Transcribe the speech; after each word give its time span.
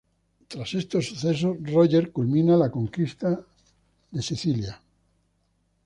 Tras 0.51 0.69
estos 0.81 1.05
sucesos, 1.09 1.57
Roger 1.71 2.11
culmina 2.11 2.57
la 2.63 2.71
conquista 2.71 3.39
de 4.09 4.21
Sicilia. 4.23 4.81